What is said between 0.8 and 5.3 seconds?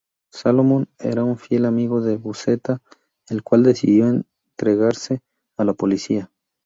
era un fiel amigo de Buscetta el cual decidió entregarse